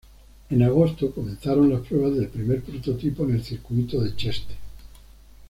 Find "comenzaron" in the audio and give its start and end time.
1.11-1.69